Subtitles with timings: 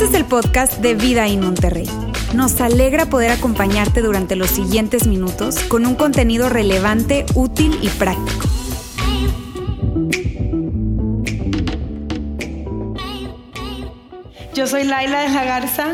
[0.00, 1.86] Este es el podcast de Vida en Monterrey.
[2.34, 8.48] Nos alegra poder acompañarte durante los siguientes minutos con un contenido relevante, útil y práctico.
[14.54, 15.88] Yo soy Laila de la Garza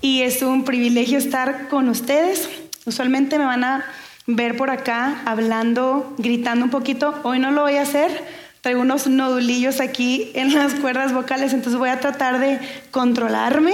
[0.00, 2.48] y es un privilegio estar con ustedes.
[2.86, 3.84] Usualmente me van a
[4.26, 7.14] ver por acá hablando, gritando un poquito.
[7.24, 11.78] Hoy no lo voy a hacer Traigo unos nodulillos aquí en las cuerdas vocales, entonces
[11.78, 12.58] voy a tratar de
[12.90, 13.72] controlarme,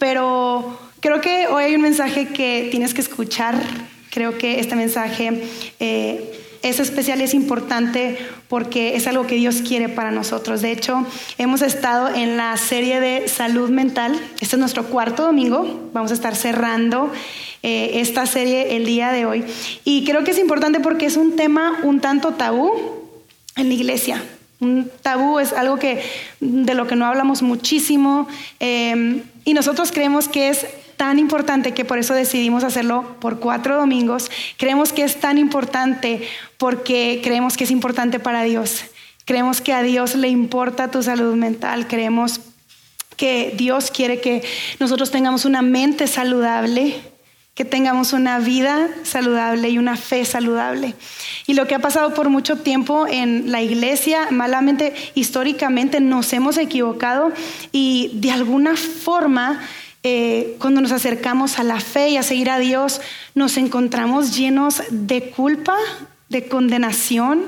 [0.00, 3.54] pero creo que hoy hay un mensaje que tienes que escuchar.
[4.10, 5.44] Creo que este mensaje
[5.78, 10.60] eh, es especial, es importante porque es algo que Dios quiere para nosotros.
[10.60, 11.06] De hecho,
[11.38, 14.18] hemos estado en la serie de salud mental.
[14.40, 15.90] Este es nuestro cuarto domingo.
[15.92, 17.12] Vamos a estar cerrando
[17.62, 19.44] eh, esta serie el día de hoy.
[19.84, 23.05] Y creo que es importante porque es un tema un tanto tabú
[23.56, 24.22] en la iglesia.
[24.60, 26.02] Un tabú es algo que,
[26.40, 28.26] de lo que no hablamos muchísimo
[28.58, 33.76] em, y nosotros creemos que es tan importante que por eso decidimos hacerlo por cuatro
[33.76, 34.30] domingos.
[34.56, 36.26] Creemos que es tan importante
[36.56, 38.84] porque creemos que es importante para Dios.
[39.26, 41.86] Creemos que a Dios le importa tu salud mental.
[41.86, 42.40] Creemos
[43.16, 44.42] que Dios quiere que
[44.78, 46.94] nosotros tengamos una mente saludable
[47.56, 50.94] que tengamos una vida saludable y una fe saludable.
[51.46, 56.58] Y lo que ha pasado por mucho tiempo en la iglesia, malamente, históricamente nos hemos
[56.58, 57.32] equivocado
[57.72, 59.62] y de alguna forma,
[60.02, 63.00] eh, cuando nos acercamos a la fe y a seguir a Dios,
[63.34, 65.78] nos encontramos llenos de culpa,
[66.28, 67.42] de condenación.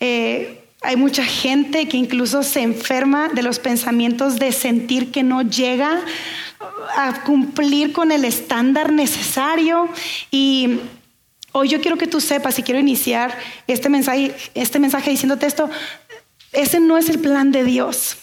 [0.00, 5.42] Eh, hay mucha gente que incluso se enferma de los pensamientos de sentir que no
[5.42, 6.00] llega
[6.96, 9.88] a cumplir con el estándar necesario
[10.30, 10.80] y
[11.52, 15.70] hoy yo quiero que tú sepas y quiero iniciar este mensaje, este mensaje diciéndote esto,
[16.52, 18.16] ese no es el plan de Dios.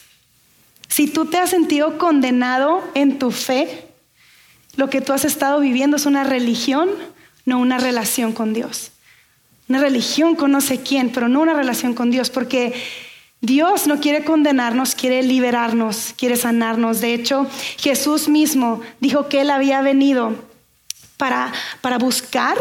[0.87, 3.87] Si tú te has sentido condenado en tu fe,
[4.75, 6.89] lo que tú has estado viviendo es una religión,
[7.45, 8.91] no una relación con Dios.
[9.69, 12.73] Una religión con no sé quién, pero no una relación con Dios, porque
[13.41, 17.01] Dios no quiere condenarnos, quiere liberarnos, quiere sanarnos.
[17.01, 17.47] De hecho,
[17.77, 20.35] Jesús mismo dijo que Él había venido
[21.17, 22.57] para, para buscar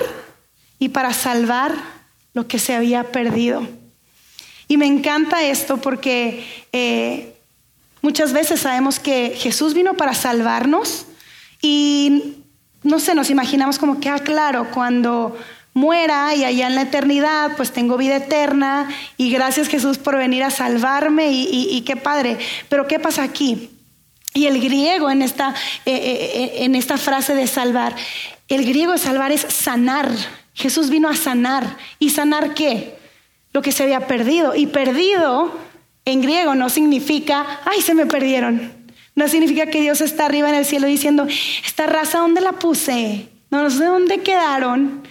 [0.79, 1.75] y para salvar
[2.33, 3.67] lo que se había perdido.
[4.69, 7.35] Y me encanta esto porque eh,
[8.01, 11.07] muchas veces sabemos que Jesús vino para salvarnos
[11.61, 12.37] y
[12.83, 15.37] no sé, nos imaginamos como que, ah, claro, cuando
[15.73, 20.43] muera y allá en la eternidad pues tengo vida eterna y gracias Jesús por venir
[20.43, 22.39] a salvarme y, qué padre.
[22.69, 23.71] Pero ¿qué pasa aquí?
[24.35, 25.55] Y el griego en esta,
[25.85, 27.95] eh, eh, eh, en esta frase de salvar,
[28.49, 30.11] el griego de salvar es sanar.
[30.55, 31.77] Jesús vino a sanar.
[31.99, 32.97] ¿Y sanar qué?
[33.53, 34.55] Lo que se había perdido.
[34.55, 35.53] Y perdido
[36.05, 38.73] en griego no significa, ay, se me perdieron.
[39.15, 41.27] No significa que Dios está arriba en el cielo diciendo,
[41.65, 43.29] esta raza, ¿dónde la puse?
[43.51, 45.03] No sé dónde quedaron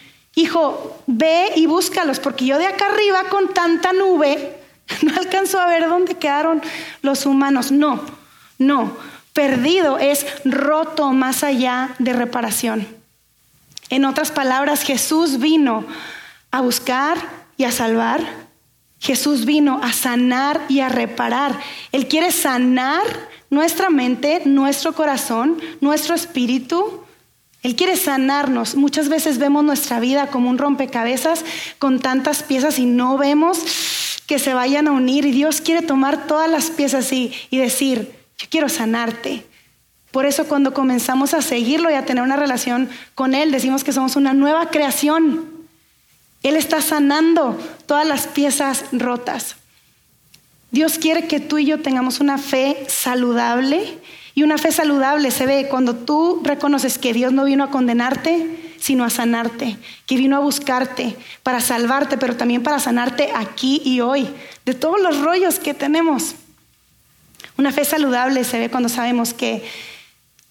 [0.41, 4.59] hijo, ve y búscalos, porque yo de acá arriba con tanta nube
[5.01, 6.61] no alcanzo a ver dónde quedaron
[7.01, 7.71] los humanos.
[7.71, 8.01] No,
[8.57, 8.95] no,
[9.33, 12.87] perdido es roto más allá de reparación.
[13.89, 15.85] En otras palabras, Jesús vino
[16.51, 17.17] a buscar
[17.57, 18.21] y a salvar.
[18.99, 21.57] Jesús vino a sanar y a reparar.
[21.91, 23.03] Él quiere sanar
[23.49, 27.03] nuestra mente, nuestro corazón, nuestro espíritu,
[27.61, 28.75] él quiere sanarnos.
[28.75, 31.43] Muchas veces vemos nuestra vida como un rompecabezas
[31.77, 33.59] con tantas piezas y no vemos
[34.27, 35.25] que se vayan a unir.
[35.25, 39.45] Y Dios quiere tomar todas las piezas y, decir, yo quiero sanarte.
[40.11, 43.91] Por eso cuando comenzamos a seguirlo y a tener una relación con Él, decimos que
[43.91, 45.45] somos una nueva creación.
[46.41, 49.57] Él está sanando todas las piezas rotas.
[50.71, 53.99] Dios quiere que tú y yo tengamos una fe saludable
[54.35, 58.73] y una fe saludable se ve cuando tú reconoces que Dios no vino a condenarte,
[58.79, 64.01] sino a sanarte, que vino a buscarte para salvarte, pero también para sanarte aquí y
[64.01, 64.27] hoy,
[64.65, 66.35] de todos los rollos que tenemos.
[67.57, 69.63] Una fe saludable se ve cuando sabemos que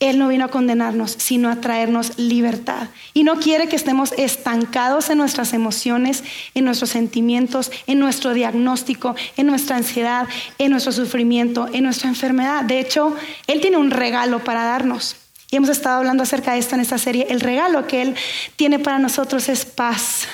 [0.01, 2.89] él no vino a condenarnos, sino a traernos libertad.
[3.15, 6.23] Y no quiere que estemos estancados en nuestras emociones,
[6.55, 10.29] en nuestros sentimientos, en nuestro diagnóstico, en nuestra ansiedad,
[10.59, 12.65] en nuestro sufrimiento, en nuestra enfermedad.
[12.65, 13.17] De hecho,
[13.49, 15.17] Él tiene un regalo para darnos.
[15.51, 17.27] Y hemos estado hablando acerca de esto en esta serie.
[17.31, 18.15] El regalo que Él
[18.55, 20.29] tiene para nosotros es paz.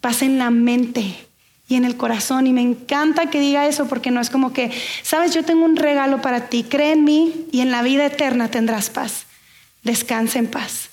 [0.00, 1.25] Paz en la mente,
[1.68, 2.46] y en el corazón.
[2.46, 4.70] Y me encanta que diga eso porque no es como que,
[5.02, 8.50] sabes, yo tengo un regalo para ti, cree en mí y en la vida eterna
[8.50, 9.26] tendrás paz.
[9.82, 10.90] Descansa en paz.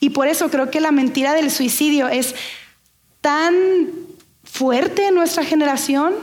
[0.00, 2.34] Y por eso creo que la mentira del suicidio es
[3.20, 3.54] tan
[4.44, 6.14] fuerte en nuestra generación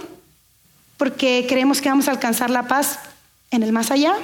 [0.97, 2.99] porque creemos que vamos a alcanzar la paz
[3.51, 4.15] en el más allá.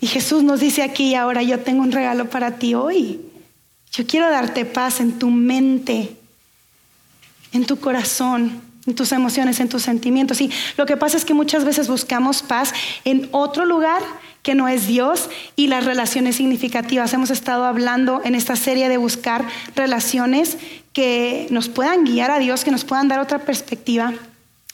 [0.00, 3.20] Y Jesús nos dice aquí, ahora yo tengo un regalo para ti hoy.
[3.92, 6.17] Yo quiero darte paz en tu mente,
[7.52, 10.40] en tu corazón, en tus emociones, en tus sentimientos.
[10.40, 12.72] Y lo que pasa es que muchas veces buscamos paz
[13.04, 14.02] en otro lugar
[14.42, 17.12] que no es Dios y las relaciones significativas.
[17.12, 20.56] Hemos estado hablando en esta serie de buscar relaciones
[20.92, 24.14] que nos puedan guiar a Dios, que nos puedan dar otra perspectiva.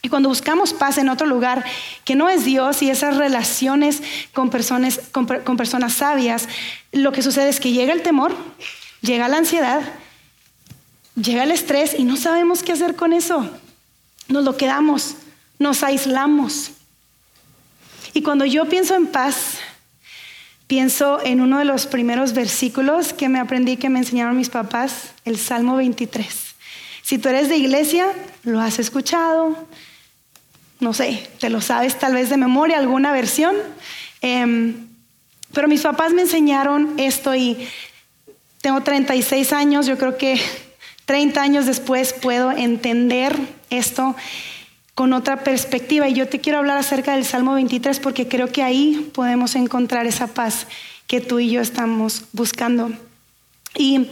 [0.01, 1.65] Y cuando buscamos paz en otro lugar
[2.03, 6.47] que no es Dios y esas relaciones con personas, con, personas sabias,
[6.91, 8.35] lo que sucede es que llega el temor,
[9.01, 9.81] llega la ansiedad,
[11.15, 13.49] llega el estrés y no sabemos qué hacer con eso.
[14.27, 15.15] Nos lo quedamos,
[15.59, 16.71] nos aislamos.
[18.13, 19.57] Y cuando yo pienso en paz,
[20.67, 25.11] pienso en uno de los primeros versículos que me aprendí, que me enseñaron mis papás,
[25.25, 26.27] el Salmo 23.
[27.01, 28.07] Si tú eres de iglesia,
[28.43, 29.67] lo has escuchado,
[30.79, 33.55] no sé, te lo sabes tal vez de memoria, alguna versión.
[34.21, 34.87] Em,
[35.53, 37.67] pero mis papás me enseñaron esto y
[38.61, 40.39] tengo 36 años, yo creo que
[41.05, 43.35] 30 años después puedo entender
[43.69, 44.15] esto
[44.95, 46.07] con otra perspectiva.
[46.07, 50.07] Y yo te quiero hablar acerca del Salmo 23 porque creo que ahí podemos encontrar
[50.07, 50.67] esa paz
[51.07, 52.91] que tú y yo estamos buscando.
[53.75, 54.07] Y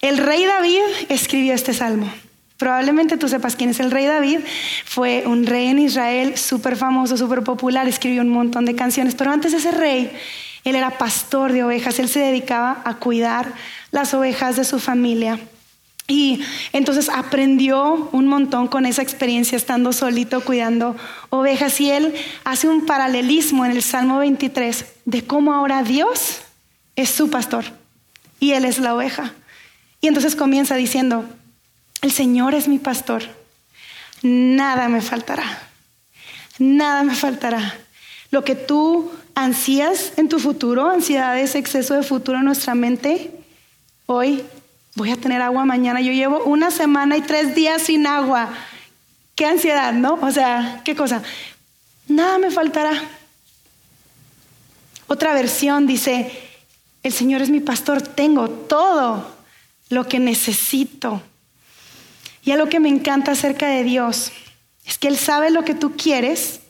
[0.00, 2.10] el rey David escribió este salmo.
[2.56, 4.40] Probablemente tú sepas quién es el rey David.
[4.84, 9.14] Fue un rey en Israel súper famoso, súper popular, escribió un montón de canciones.
[9.14, 10.12] Pero antes de ese rey,
[10.64, 11.98] él era pastor de ovejas.
[11.98, 13.54] Él se dedicaba a cuidar
[13.90, 15.38] las ovejas de su familia.
[16.10, 16.40] Y
[16.72, 20.96] entonces aprendió un montón con esa experiencia estando solito cuidando
[21.28, 21.80] ovejas.
[21.80, 22.12] Y él
[22.42, 26.40] hace un paralelismo en el Salmo 23 de cómo ahora Dios
[26.96, 27.64] es su pastor
[28.40, 29.34] y él es la oveja.
[30.00, 31.24] Y entonces comienza diciendo,
[32.02, 33.22] el Señor es mi pastor,
[34.20, 35.44] nada me faltará,
[36.58, 37.78] nada me faltará.
[38.32, 43.30] Lo que tú ansías en tu futuro, ansiedades, exceso de futuro en nuestra mente,
[44.06, 44.42] hoy
[44.94, 46.00] voy a tener agua mañana.
[46.00, 48.50] Yo llevo una semana y tres días sin agua.
[49.34, 50.14] Qué ansiedad, ¿no?
[50.14, 51.22] O sea, qué cosa.
[52.08, 52.92] Nada me faltará.
[55.06, 56.30] Otra versión dice,
[57.02, 59.34] el Señor es mi pastor, tengo todo
[59.88, 61.22] lo que necesito.
[62.44, 64.32] Y algo que me encanta acerca de Dios
[64.84, 66.60] es que Él sabe lo que tú quieres,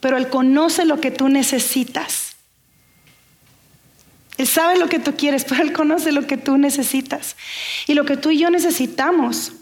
[0.00, 2.25] pero Él conoce lo que tú necesitas.
[4.38, 7.36] Él sabe lo que tú quieres, pero Él conoce lo que tú necesitas.
[7.86, 9.52] Y lo que tú y yo necesitamos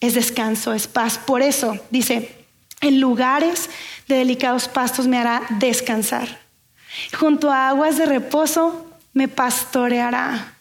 [0.00, 1.18] es descanso, es paz.
[1.18, 2.34] Por eso dice,
[2.80, 3.68] en lugares
[4.06, 6.40] de delicados pastos me hará descansar.
[7.18, 10.54] Junto a aguas de reposo me pastoreará.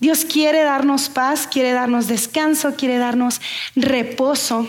[0.00, 3.40] Dios quiere darnos paz, quiere darnos descanso, quiere darnos
[3.76, 4.66] reposo.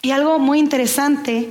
[0.00, 1.50] Y algo muy interesante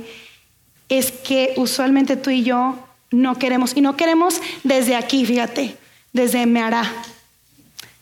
[0.88, 3.76] es que usualmente tú y yo no queremos.
[3.76, 5.76] Y no queremos desde aquí, fíjate,
[6.12, 6.90] desde me hará.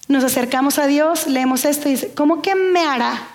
[0.09, 3.27] Nos acercamos a Dios, leemos esto y dice, ¿cómo que me hará?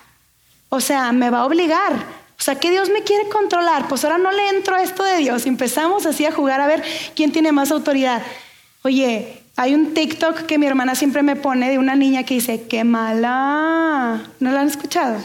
[0.69, 1.93] O sea, me va a obligar.
[2.39, 3.87] O sea, que Dios me quiere controlar.
[3.87, 5.45] Pues ahora no le entro a esto de Dios.
[5.45, 6.83] Empezamos así a jugar a ver
[7.15, 8.21] quién tiene más autoridad.
[8.83, 12.65] Oye, hay un TikTok que mi hermana siempre me pone de una niña que dice,
[12.69, 14.21] qué mala.
[14.39, 15.17] ¿No la han escuchado?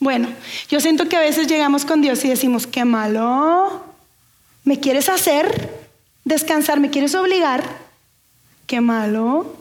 [0.00, 0.28] Bueno,
[0.68, 3.84] yo siento que a veces llegamos con Dios y decimos, qué malo.
[4.68, 5.70] ¿Me quieres hacer
[6.24, 6.78] descansar?
[6.78, 7.64] ¿Me quieres obligar?
[8.66, 9.56] Qué malo.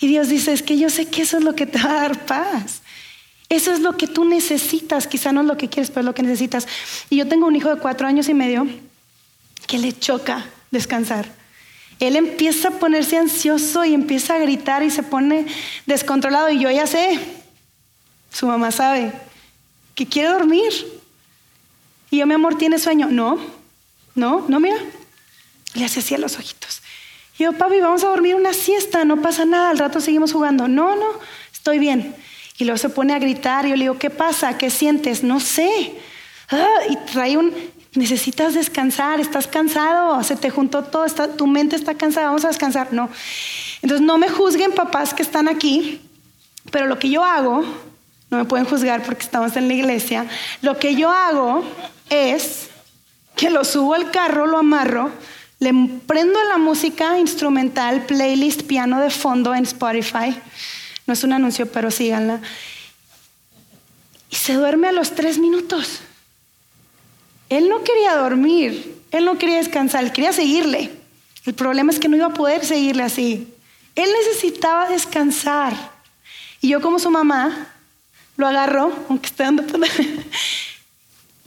[0.00, 2.00] Y Dios dice, es que yo sé que eso es lo que te va a
[2.08, 2.80] dar paz.
[3.50, 5.06] Eso es lo que tú necesitas.
[5.06, 6.66] Quizá no es lo que quieres, pero es lo que necesitas.
[7.10, 8.66] Y yo tengo un hijo de cuatro años y medio
[9.66, 11.30] que le choca descansar.
[12.00, 15.44] Él empieza a ponerse ansioso y empieza a gritar y se pone
[15.84, 16.48] descontrolado.
[16.48, 17.20] Y yo ya sé,
[18.32, 19.12] su mamá sabe,
[19.94, 20.72] que quiere dormir.
[22.10, 23.08] Y yo, mi amor, ¿tiene sueño?
[23.10, 23.57] No,
[24.18, 24.76] no, no, mira.
[25.74, 26.82] Le hace así a los ojitos.
[27.38, 30.66] Y yo, papi, vamos a dormir una siesta, no pasa nada, al rato seguimos jugando.
[30.66, 31.06] No, no,
[31.52, 32.14] estoy bien.
[32.58, 34.58] Y luego se pone a gritar y yo le digo, ¿qué pasa?
[34.58, 35.22] ¿Qué sientes?
[35.22, 35.94] No sé.
[36.50, 37.54] Ah, y trae un,
[37.94, 41.06] necesitas descansar, estás cansado, se te juntó todo,
[41.36, 42.92] tu mente está cansada, vamos a descansar.
[42.92, 43.08] No.
[43.82, 46.00] Entonces no me juzguen papás que están aquí,
[46.72, 47.64] pero lo que yo hago,
[48.30, 50.26] no me pueden juzgar porque estamos en la iglesia,
[50.60, 51.62] lo que yo hago
[52.10, 52.68] es
[53.38, 55.12] que lo subo al carro, lo amarro,
[55.60, 55.72] le
[56.06, 60.36] prendo la música instrumental, playlist, piano de fondo en Spotify.
[61.06, 62.40] No es un anuncio, pero síganla.
[64.28, 66.00] Y se duerme a los tres minutos.
[67.48, 70.90] Él no quería dormir, él no quería descansar, él quería seguirle.
[71.46, 73.54] El problema es que no iba a poder seguirle así.
[73.94, 75.74] Él necesitaba descansar.
[76.60, 77.68] Y yo como su mamá,
[78.36, 79.64] lo agarro, aunque esté dando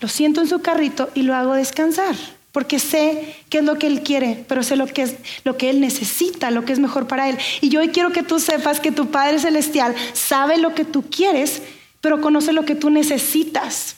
[0.01, 2.15] lo siento en su carrito y lo hago descansar.
[2.51, 5.15] porque sé qué es lo que Él quiere, pero sé lo que es
[5.45, 7.37] lo que Él necesita, lo que es mejor para Él.
[7.61, 11.09] Y yo hoy quiero que tú sepas que tu Padre Celestial sabe lo que tú
[11.09, 11.61] quieres,
[12.01, 13.95] pero conoce lo que tú necesitas.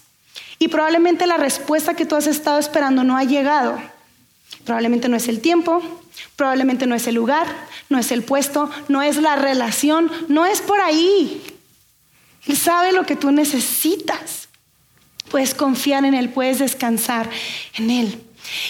[0.59, 3.81] Y probablemente la respuesta que tú has estado esperando no ha llegado.
[4.65, 5.81] Probablemente no es el tiempo,
[6.35, 7.47] probablemente no es el lugar,
[7.89, 11.41] no es el puesto, no es la relación, no es por ahí.
[12.45, 14.42] Él sabe lo que tú necesitas.
[15.33, 17.27] Puedes confiar en Él, puedes descansar
[17.79, 18.21] en Él.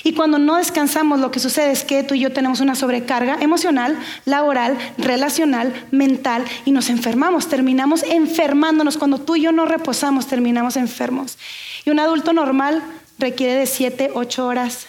[0.06, 3.36] Y cuando no descansamos, lo que sucede es que tú y yo tenemos una sobrecarga
[3.42, 7.50] emocional, laboral, relacional, mental y nos enfermamos.
[7.50, 8.98] Terminamos enfermándonos.
[8.98, 11.38] Cuando tú y yo no reposamos, terminamos enfermos.
[11.84, 12.82] Y un adulto normal
[13.20, 14.88] requiere de 7, 8 horas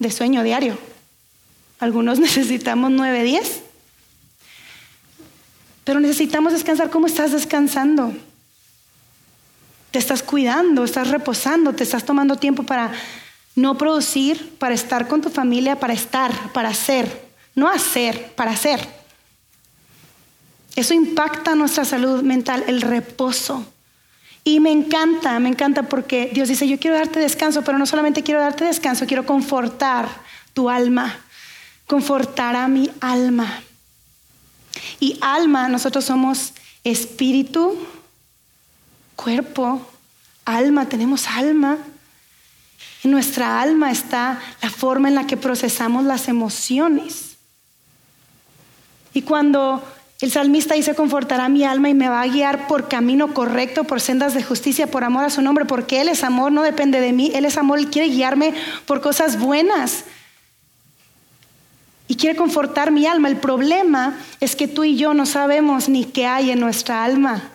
[0.00, 0.76] de sueño diario.
[1.80, 3.62] Algunos necesitamos 9, 10.
[5.84, 6.90] Pero necesitamos descansar.
[6.90, 8.12] ¿Cómo estás descansando?
[9.94, 12.90] Te estás cuidando, estás reposando, te estás tomando tiempo para
[13.54, 18.84] no producir, para estar con tu familia, para estar, para hacer, no hacer, para hacer.
[20.74, 23.64] Eso impacta nuestra salud mental, el reposo.
[24.42, 28.24] Y me encanta, me encanta porque Dios dice, yo quiero darte descanso, pero no solamente
[28.24, 30.08] quiero darte descanso, quiero confortar
[30.54, 31.20] tu alma,
[31.86, 33.62] confortar a mi alma.
[34.98, 37.78] Y alma, nosotros somos espíritu,
[39.16, 39.80] cuerpo,
[40.44, 41.78] alma, tenemos alma.
[43.02, 47.36] En nuestra alma está la forma en la que procesamos las emociones.
[49.12, 49.82] Y cuando
[50.20, 54.00] el salmista dice, confortará mi alma y me va a guiar por camino correcto, por
[54.00, 57.12] sendas de justicia, por amor a su nombre, porque Él es amor, no depende de
[57.12, 58.54] mí, Él es amor, y quiere guiarme
[58.86, 60.04] por cosas buenas.
[62.08, 63.28] Y quiere confortar mi alma.
[63.28, 67.50] El problema es que tú y yo no sabemos ni qué hay en nuestra alma.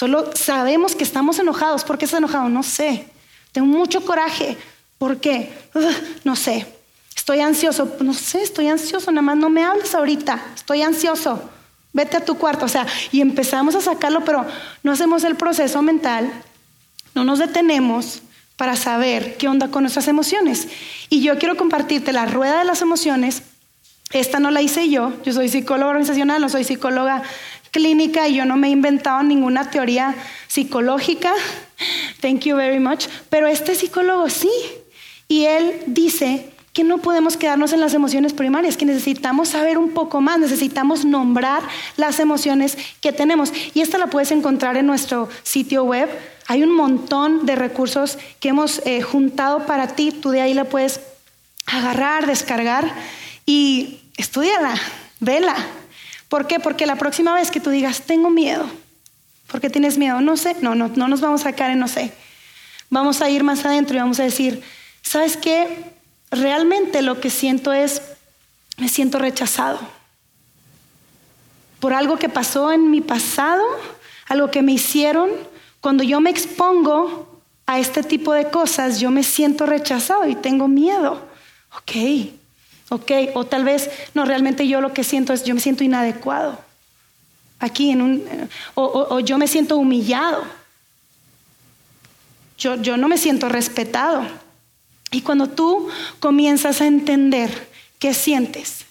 [0.00, 1.84] Solo sabemos que estamos enojados.
[1.84, 2.48] ¿Por qué estás enojado?
[2.48, 3.04] No sé.
[3.52, 4.56] Tengo mucho coraje.
[4.96, 5.52] ¿Por qué?
[6.24, 6.66] no sé.
[7.14, 7.96] Estoy ansioso.
[8.00, 9.12] No sé, estoy ansioso.
[9.12, 10.42] Nada más no me hables ahorita.
[10.54, 11.50] Estoy ansioso.
[11.92, 12.64] Vete a tu cuarto.
[12.64, 14.46] O sea, y empezamos a sacarlo, pero
[14.82, 16.32] no hacemos el proceso mental.
[17.14, 18.22] No nos detenemos
[18.56, 20.68] para saber qué onda con nuestras emociones.
[21.10, 23.42] Y yo quiero compartirte la rueda de las emociones.
[24.14, 25.12] Esta no la hice yo.
[25.24, 27.22] Yo soy psicóloga organizacional, no soy psicóloga
[27.70, 30.14] clínica y yo no me he inventado ninguna teoría
[30.48, 31.32] psicológica.
[32.20, 33.06] Thank you very much.
[33.28, 34.50] Pero este psicólogo sí.
[35.28, 39.90] Y él dice que no podemos quedarnos en las emociones primarias, que necesitamos saber un
[39.90, 41.62] poco más, necesitamos nombrar
[41.96, 43.52] las emociones que tenemos.
[43.74, 46.08] Y esta la puedes encontrar en nuestro sitio web.
[46.46, 50.12] Hay un montón de recursos que hemos eh, juntado para ti.
[50.12, 51.00] Tú de ahí la puedes
[51.66, 52.92] agarrar, descargar
[53.46, 54.74] y estudiala,
[55.18, 55.56] vela.
[56.30, 56.58] ¿Por qué?
[56.58, 58.64] Porque la próxima vez que tú digas, tengo miedo,
[59.48, 60.22] ¿por qué tienes miedo?
[60.22, 62.12] No sé, no, no, no nos vamos a caer en no sé.
[62.88, 64.62] Vamos a ir más adentro y vamos a decir,
[65.02, 65.92] ¿sabes qué?
[66.30, 68.00] Realmente lo que siento es,
[68.78, 69.78] me siento rechazado
[71.80, 73.64] por algo que pasó en mi pasado,
[74.28, 75.30] algo que me hicieron.
[75.80, 80.68] Cuando yo me expongo a este tipo de cosas, yo me siento rechazado y tengo
[80.68, 81.26] miedo.
[81.78, 81.92] Ok,
[82.90, 83.12] ¿ok?
[83.34, 86.60] O tal vez, no, realmente yo lo que siento es, yo me siento inadecuado.
[87.58, 90.44] Aquí en un, o, yo me siento humillado.
[92.58, 94.22] Yo, yo no me siento respetado.
[95.10, 97.68] Y cuando tú comienzas a entender
[97.98, 98.84] qué sientes,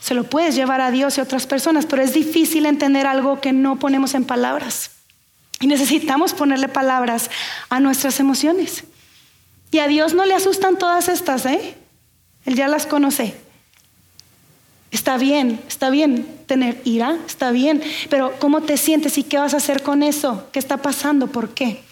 [0.00, 3.40] se lo puedes llevar a Dios y a otras personas, pero es difícil entender algo
[3.40, 4.92] que no ponemos en palabras.
[5.60, 7.30] Y necesitamos ponerle palabras
[7.68, 8.84] a nuestras emociones.
[9.70, 11.76] Y a Dios no le asustan todas estas, ¿eh?
[12.44, 13.34] Él ya las conoce.
[14.90, 19.54] Está bien, está bien tener ira, está bien, pero ¿cómo te sientes y qué vas
[19.54, 20.48] a hacer con eso?
[20.52, 21.28] ¿Qué está pasando?
[21.28, 21.82] ¿Por qué?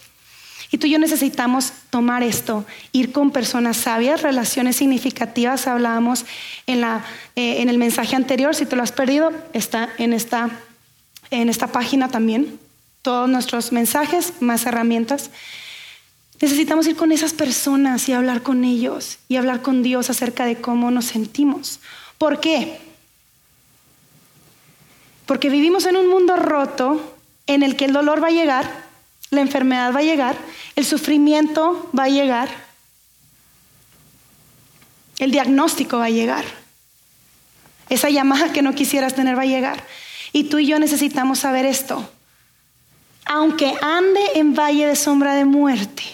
[0.70, 5.66] Y tú y yo necesitamos tomar esto, ir con personas sabias, relaciones significativas.
[5.66, 6.26] Hablábamos
[6.66, 7.04] en, la,
[7.36, 10.50] eh, en el mensaje anterior, si te lo has perdido, está en esta,
[11.30, 12.58] en esta página también.
[13.00, 15.30] Todos nuestros mensajes, más herramientas.
[16.40, 20.60] Necesitamos ir con esas personas y hablar con ellos y hablar con Dios acerca de
[20.60, 21.80] cómo nos sentimos.
[22.16, 22.80] ¿Por qué?
[25.26, 27.16] Porque vivimos en un mundo roto
[27.46, 28.86] en el que el dolor va a llegar,
[29.30, 30.36] la enfermedad va a llegar,
[30.76, 32.48] el sufrimiento va a llegar,
[35.18, 36.44] el diagnóstico va a llegar,
[37.88, 39.84] esa llamada que no quisieras tener va a llegar.
[40.32, 42.08] Y tú y yo necesitamos saber esto.
[43.24, 46.04] Aunque ande en valle de sombra de muerte,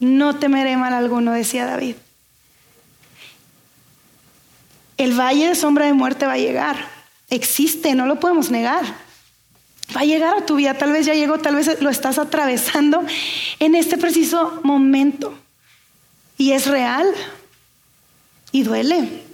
[0.00, 1.94] no temeré mal alguno, decía David.
[4.96, 6.76] El valle de sombra de muerte va a llegar.
[7.28, 8.84] Existe, no lo podemos negar.
[9.94, 13.04] Va a llegar a tu vida, tal vez ya llegó, tal vez lo estás atravesando
[13.58, 15.34] en este preciso momento.
[16.38, 17.06] Y es real.
[18.52, 19.24] Y duele.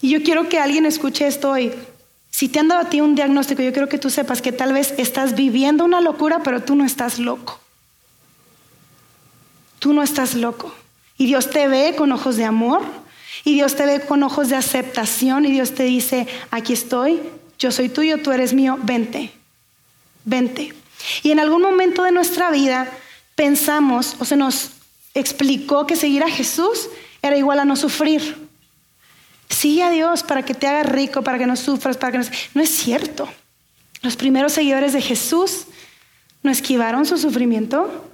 [0.00, 1.72] Y yo quiero que alguien escuche esto hoy.
[2.32, 4.72] Si te han dado a ti un diagnóstico, yo quiero que tú sepas que tal
[4.72, 7.60] vez estás viviendo una locura, pero tú no estás loco.
[9.78, 10.74] Tú no estás loco.
[11.18, 12.82] Y Dios te ve con ojos de amor,
[13.44, 17.20] y Dios te ve con ojos de aceptación, y Dios te dice, aquí estoy,
[17.58, 19.30] yo soy tuyo, tú eres mío, vente,
[20.24, 20.74] vente.
[21.22, 22.90] Y en algún momento de nuestra vida
[23.34, 24.70] pensamos o se nos
[25.14, 26.88] explicó que seguir a Jesús
[27.20, 28.41] era igual a no sufrir.
[29.52, 32.24] Sigue a Dios para que te haga rico, para que no sufras, para que no...
[32.54, 33.28] No es cierto.
[34.00, 35.66] Los primeros seguidores de Jesús
[36.42, 38.08] no esquivaron su sufrimiento,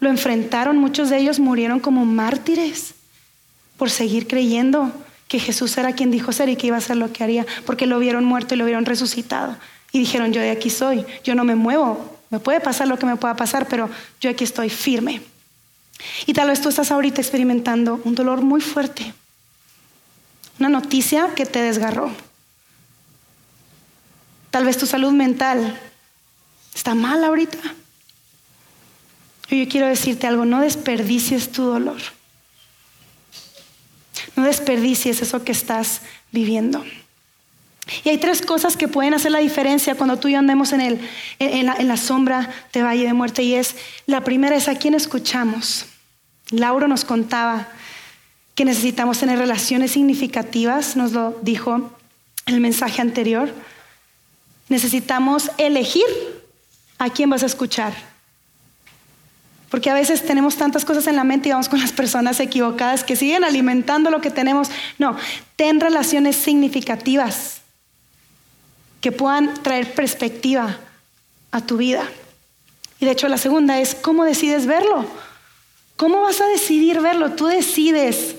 [0.00, 2.94] lo enfrentaron, muchos de ellos murieron como mártires
[3.76, 4.90] por seguir creyendo
[5.28, 7.86] que Jesús era quien dijo ser y que iba a hacer lo que haría, porque
[7.86, 9.56] lo vieron muerto y lo vieron resucitado.
[9.92, 13.06] Y dijeron, yo de aquí soy, yo no me muevo, me puede pasar lo que
[13.06, 13.88] me pueda pasar, pero
[14.20, 15.20] yo aquí estoy firme.
[16.26, 19.12] Y tal vez tú estás ahorita experimentando un dolor muy fuerte,
[20.60, 22.12] una noticia que te desgarró.
[24.50, 25.78] Tal vez tu salud mental
[26.74, 27.58] está mal ahorita.
[29.48, 32.00] Yo quiero decirte algo, no desperdicies tu dolor.
[34.36, 36.84] No desperdicies eso que estás viviendo.
[38.04, 40.80] Y hay tres cosas que pueden hacer la diferencia cuando tú y yo andemos en,
[40.80, 41.00] el,
[41.40, 43.42] en, la, sombra de valle de muerte.
[43.42, 43.74] Y es,
[44.06, 45.86] la primera es a quién escuchamos.
[46.50, 47.68] Lauro nos contaba
[48.54, 51.90] que necesitamos tener relaciones significativas, nos lo dijo
[52.46, 53.52] el mensaje anterior.
[54.68, 56.04] Necesitamos elegir
[56.98, 57.92] a quién vas a escuchar.
[59.70, 63.04] Porque a veces tenemos tantas cosas en la mente y vamos con las personas equivocadas
[63.04, 64.68] que siguen alimentando lo que tenemos.
[64.98, 65.16] No,
[65.56, 67.60] ten relaciones significativas
[69.00, 70.78] que puedan traer perspectiva
[71.52, 72.04] a tu vida.
[72.98, 75.06] Y de hecho la segunda es, ¿cómo decides verlo?
[75.96, 77.32] ¿Cómo vas a decidir verlo?
[77.32, 78.34] Tú decides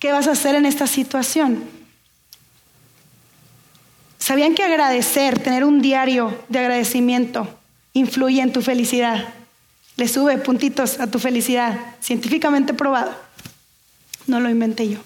[0.00, 1.62] qué vas a hacer en esta situación.
[4.18, 7.48] ¿Sabían que agradecer, tener un diario de agradecimiento,
[7.92, 9.34] influye en tu felicidad?
[9.96, 13.14] Le sube puntitos a tu felicidad, científicamente probado.
[14.26, 14.98] No lo inventé yo.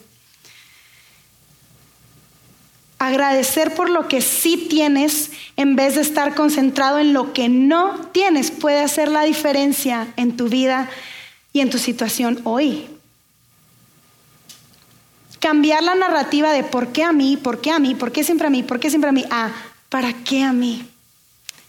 [2.99, 7.97] Agradecer por lo que sí tienes en vez de estar concentrado en lo que no
[8.13, 10.89] tienes puede hacer la diferencia en tu vida
[11.53, 12.94] y en tu situación hoy.
[15.45, 18.47] Cambiar la narrativa de por qué a mí, por qué a mí, por qué siempre
[18.47, 19.53] a mí, por qué siempre a mí, a
[19.91, 20.89] para qué a mí.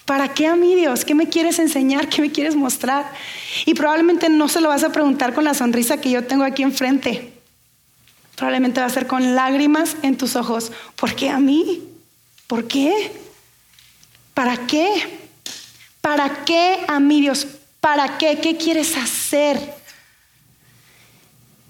[0.05, 1.03] ¿Para qué a mí, Dios?
[1.03, 2.07] ¿Qué me quieres enseñar?
[2.07, 3.11] ¿Qué me quieres mostrar?
[3.65, 6.63] Y probablemente no se lo vas a preguntar con la sonrisa que yo tengo aquí
[6.63, 7.33] enfrente.
[8.37, 10.71] Probablemente va a ser con lágrimas en tus ojos.
[10.95, 11.83] ¿Por qué a mí?
[12.47, 13.11] ¿Por qué?
[14.33, 15.19] ¿Para qué?
[15.99, 17.45] ¿Para qué a mí, Dios?
[17.81, 18.39] ¿Para qué?
[18.39, 19.59] ¿Qué quieres hacer?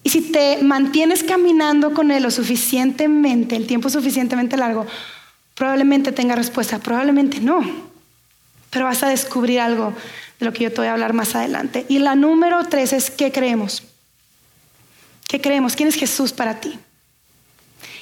[0.06, 4.86] Y si te mantienes caminando con Él lo suficientemente, el tiempo suficientemente largo,
[5.54, 7.94] probablemente tenga respuesta, probablemente no
[8.76, 9.94] pero vas a descubrir algo
[10.38, 11.86] de lo que yo te voy a hablar más adelante.
[11.88, 13.84] Y la número tres es, ¿qué creemos?
[15.30, 15.78] ¿Qué creemos?
[15.78, 16.78] ¿Quién es Jesús para ti?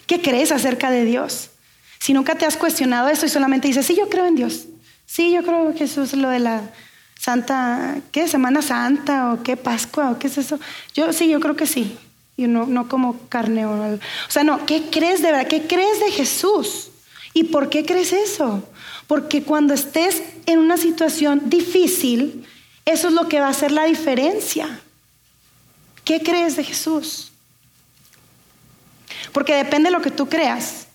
[0.07, 1.51] ¿Qué crees acerca de Dios?
[1.99, 4.65] Si nunca te has cuestionado eso y solamente dices, sí, yo creo en Dios.
[5.05, 6.71] Sí, yo creo que Jesús es lo de la
[7.23, 8.27] Santa, ¿qué?
[8.27, 10.59] Semana Santa o qué Pascua o qué es eso.
[10.93, 11.97] Yo sí, yo creo que sí.
[12.36, 14.03] Y no, no como carne o algo.
[14.27, 15.47] O sea, no, ¿qué crees de verdad?
[15.47, 16.89] ¿Qué crees de Jesús?
[17.33, 18.67] ¿Y por qué crees eso?
[19.07, 22.45] Porque cuando estés en una situación difícil,
[22.83, 24.81] eso es lo que va a hacer la diferencia.
[26.03, 27.31] ¿Qué crees de Jesús?
[29.31, 30.88] Porque depende de lo que tú creas.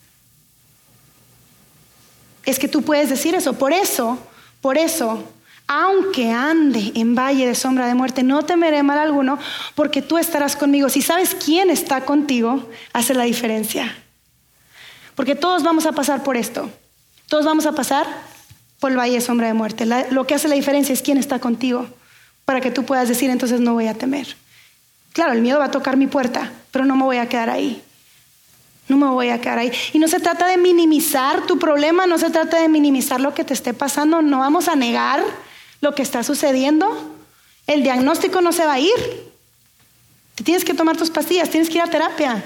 [2.44, 3.54] Es que tú puedes decir eso.
[3.54, 4.18] Por eso,
[4.60, 5.24] por eso,
[5.68, 9.38] aunque ande en valle de sombra de muerte, no temeré mal alguno,
[9.74, 10.88] porque tú estarás conmigo.
[10.88, 13.94] Si sabes quién está contigo, hace la diferencia.
[15.14, 16.70] Porque todos vamos a pasar por esto.
[17.28, 18.07] Todos vamos a pasar
[18.81, 19.87] por el valle de sombra de muerte.
[20.11, 21.87] lo que hace la diferencia es quién está contigo,
[22.46, 24.37] para que tú puedas decir, entonces no voy a temer.
[25.12, 27.83] Claro, el miedo va a tocar mi puerta, pero no me voy a quedar ahí.
[28.88, 29.72] No me voy a quedar ahí.
[29.92, 33.44] Y no se trata de minimizar tu problema, no se trata de minimizar lo que
[33.44, 35.22] te esté pasando, no vamos a negar
[35.80, 37.14] lo que está sucediendo.
[37.66, 39.32] El diagnóstico no se va a ir.
[40.34, 42.44] Te tienes que tomar tus pastillas, tienes que ir a terapia.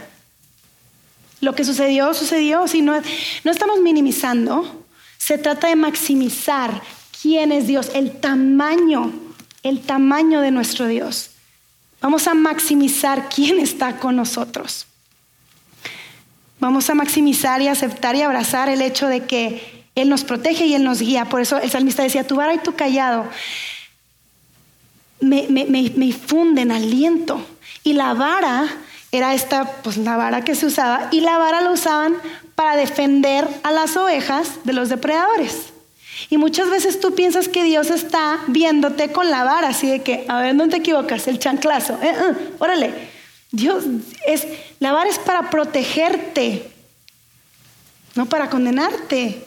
[1.40, 2.66] Lo que sucedió, sucedió.
[2.68, 3.00] Si no,
[3.44, 4.84] no estamos minimizando,
[5.18, 6.82] se trata de maximizar
[7.20, 9.12] quién es Dios, el tamaño,
[9.62, 11.30] el tamaño de nuestro Dios.
[12.00, 14.86] Vamos a maximizar quién está con nosotros.
[16.58, 20.74] Vamos a maximizar y aceptar y abrazar el hecho de que Él nos protege y
[20.74, 21.26] Él nos guía.
[21.26, 23.26] Por eso el salmista decía, tu vara y tu callado
[25.20, 27.44] me, me, me infunden aliento.
[27.84, 28.68] Y la vara
[29.12, 32.14] era esta, pues la vara que se usaba, y la vara la usaban
[32.54, 35.72] para defender a las ovejas de los depredadores.
[36.30, 40.24] Y muchas veces tú piensas que Dios está viéndote con la vara, así de que,
[40.28, 41.28] a ver, ¿dónde te equivocas?
[41.28, 41.98] El chanclazo.
[42.02, 42.92] Eh, eh, órale.
[43.50, 43.84] Dios
[44.26, 44.46] es,
[44.80, 46.70] la vara es para protegerte,
[48.14, 49.44] no para condenarte.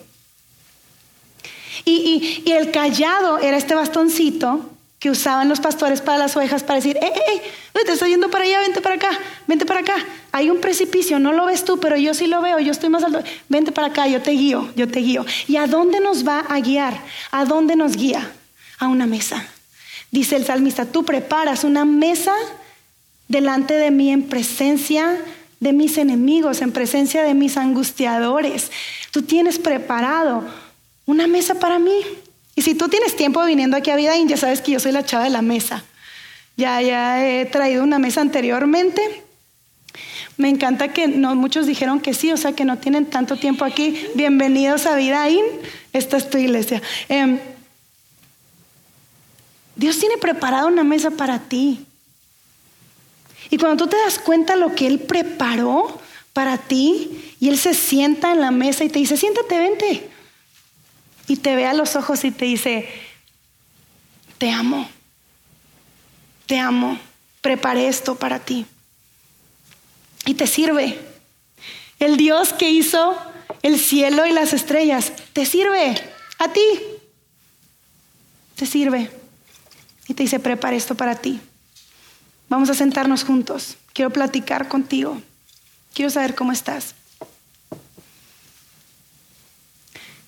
[1.85, 6.97] Y, el callado era este bastoncito que usaban los pastores para las ovejas para decir,
[6.97, 7.41] ¡eh, eh,
[7.73, 7.79] eh!
[7.85, 9.11] Te estoy yendo para allá, vente para acá,
[9.45, 9.95] vente para acá.
[10.31, 13.03] Hay un precipicio, no lo ves tú, pero yo sí lo veo, yo estoy más
[13.03, 13.21] alto.
[13.47, 15.25] Vente para acá, yo te guío, yo te guío.
[15.47, 16.99] ¿Y a dónde nos va a guiar?
[17.29, 18.31] ¿A dónde nos guía?
[18.79, 19.45] A una mesa.
[20.09, 22.33] Dice el salmista, tú preparas una mesa
[23.27, 25.19] delante de mí en presencia
[25.59, 28.71] de mis enemigos, en presencia de mis angustiadores.
[29.11, 30.43] Tú tienes preparado
[31.05, 32.01] una mesa para mí.
[32.55, 35.05] Y si tú tienes tiempo viniendo aquí a Vida ya sabes que yo soy la
[35.05, 35.83] chava de la mesa.
[36.57, 39.23] Ya, ya he traído una mesa anteriormente.
[40.37, 44.07] Me encanta que muchos dijeron que sí, o sea que no tienen tanto tiempo aquí.
[44.15, 45.43] Bienvenidos a Vidaín.
[45.93, 46.81] Esta es tu iglesia.
[47.09, 47.39] Em,
[49.75, 51.85] Dios tiene preparada una mesa para ti.
[53.49, 55.99] Y cuando tú te das cuenta lo que Él preparó
[56.33, 60.14] para ti y Él se sienta en la mesa y te dice, siéntate, vente
[61.27, 62.87] y te ve a los ojos y te dice,
[64.37, 64.87] te amo,
[66.45, 66.99] te amo,
[67.41, 68.65] preparé esto para ti.
[70.25, 70.99] Y te sirve.
[71.99, 73.17] El Dios que hizo
[73.61, 75.95] el cielo y las estrellas, te sirve
[76.37, 76.61] a ti.
[78.55, 79.09] Te sirve.
[80.07, 81.39] Y te dice, prepara esto para ti.
[82.47, 83.77] Vamos a sentarnos juntos.
[83.93, 85.21] Quiero platicar contigo.
[85.93, 86.93] Quiero saber cómo estás.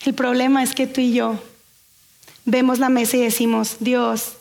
[0.08, 1.38] El problema es que tú y yo
[2.46, 4.36] vemos la mesa y decimos, Dios,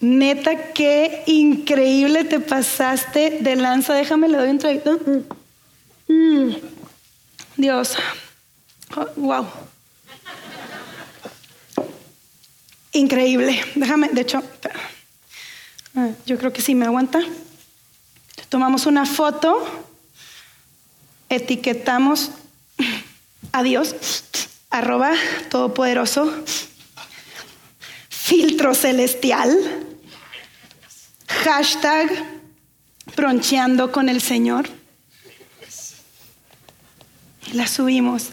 [0.00, 4.98] neta, qué increíble te pasaste de lanza, déjame le doy un traguito.
[6.08, 6.52] Mm.
[7.58, 7.96] Dios,
[9.16, 9.46] wow.
[12.92, 13.60] Increíble.
[13.74, 14.42] Déjame, de hecho,
[15.96, 17.20] ah, yo creo que sí me aguanta.
[18.48, 19.62] Tomamos una foto,
[21.28, 22.30] etiquetamos
[23.52, 23.94] Adiós,
[24.70, 25.12] arroba
[25.50, 26.44] todopoderoso,
[28.08, 29.56] filtro celestial,
[31.26, 32.10] hashtag
[33.16, 34.68] broncheando con el Señor.
[37.52, 38.30] La subimos.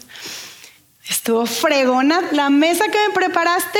[1.08, 3.78] Estuvo fregona la mesa que me preparaste.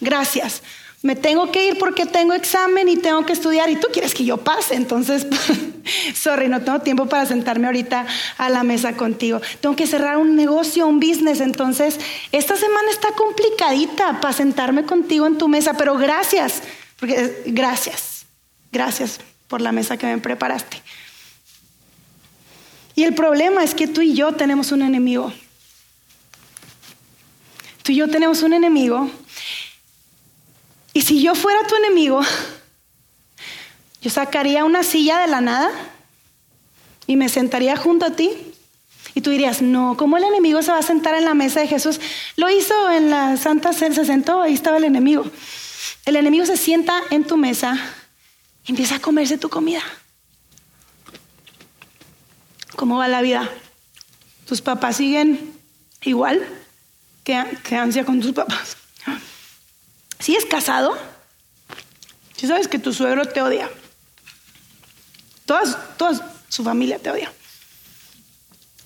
[0.00, 0.62] Gracias
[1.06, 4.24] me tengo que ir porque tengo examen y tengo que estudiar y tú quieres que
[4.24, 5.24] yo pase, entonces,
[6.16, 8.04] sorry, no tengo tiempo para sentarme ahorita
[8.38, 9.40] a la mesa contigo.
[9.60, 12.00] Tengo que cerrar un negocio, un business, entonces,
[12.32, 16.64] esta semana está complicadita para sentarme contigo en tu mesa, pero gracias,
[16.98, 18.26] porque gracias,
[18.72, 20.82] gracias por la mesa que me preparaste.
[22.96, 25.32] Y el problema es que tú y yo tenemos un enemigo.
[27.84, 29.08] Tú y yo tenemos un enemigo
[30.96, 32.22] y si yo fuera tu enemigo,
[34.00, 35.70] yo sacaría una silla de la nada
[37.06, 38.30] y me sentaría junto a ti.
[39.12, 41.68] Y tú dirías, no, ¿cómo el enemigo se va a sentar en la mesa de
[41.68, 42.00] Jesús?
[42.36, 45.26] Lo hizo en la Santa Cena, se sentó, ahí estaba el enemigo.
[46.06, 47.78] El enemigo se sienta en tu mesa
[48.64, 49.82] y empieza a comerse tu comida.
[52.74, 53.50] ¿Cómo va la vida?
[54.48, 55.52] ¿Tus papás siguen
[56.00, 56.42] igual?
[57.22, 58.78] ¿Qué, qué ansia con tus papás?
[60.20, 60.96] Si es casado,
[62.36, 63.70] si sabes que tu suegro te odia,
[65.44, 65.62] toda,
[65.96, 67.32] toda su familia te odia.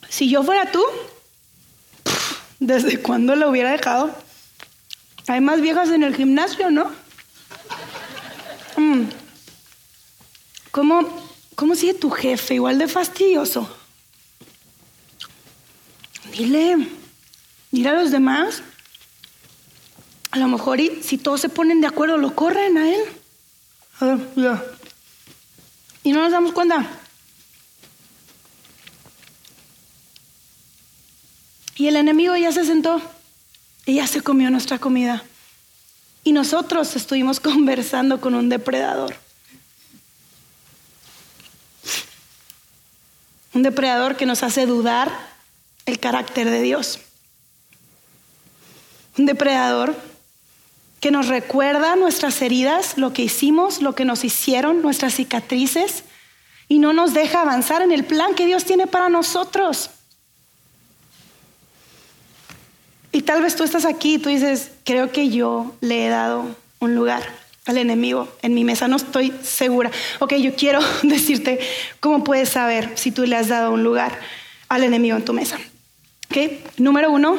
[0.08, 0.82] Si yo fuera tú,
[2.58, 4.14] ¿desde cuándo lo hubiera dejado?
[5.28, 6.90] Hay más viejas en el gimnasio, ¿no?
[8.76, 9.04] Mm.
[10.70, 12.54] ¿Cómo, ¿Cómo sigue tu jefe?
[12.54, 13.68] Igual de fastidioso.
[16.32, 16.88] Dile,
[17.70, 18.62] dile a los demás
[20.30, 23.00] a lo mejor si todos se ponen de acuerdo, lo corren a él.
[26.04, 26.88] Y no nos damos cuenta.
[31.76, 33.00] Y el enemigo ya se sentó
[33.86, 35.24] y ya se comió nuestra comida.
[36.22, 39.16] Y nosotros estuvimos conversando con un depredador.
[43.52, 45.10] Un depredador que nos hace dudar
[45.86, 47.00] el carácter de Dios.
[49.18, 50.09] Un depredador
[51.00, 56.04] que nos recuerda nuestras heridas, lo que hicimos, lo que nos hicieron, nuestras cicatrices,
[56.68, 59.90] y no nos deja avanzar en el plan que Dios tiene para nosotros.
[63.12, 66.54] Y tal vez tú estás aquí y tú dices, creo que yo le he dado
[66.78, 67.22] un lugar
[67.66, 69.90] al enemigo en mi mesa, no estoy segura.
[70.20, 71.60] Ok, yo quiero decirte
[71.98, 74.18] cómo puedes saber si tú le has dado un lugar
[74.68, 75.58] al enemigo en tu mesa.
[76.30, 77.36] Ok, número uno,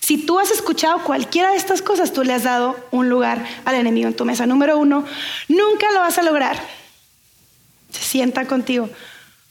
[0.00, 3.74] si tú has escuchado cualquiera de estas cosas, tú le has dado un lugar al
[3.74, 4.46] enemigo en tu mesa.
[4.46, 5.04] Número uno,
[5.48, 6.58] nunca lo vas a lograr.
[7.90, 8.88] Se sienta contigo.